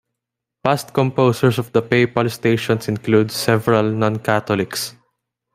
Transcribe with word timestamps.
Past 0.63 0.93
composers 0.93 1.59
of 1.59 1.73
the 1.73 1.81
Papal 1.83 2.27
Stations 2.27 2.87
include 2.87 3.29
several 3.31 3.83
non-Catholics. 3.83 4.95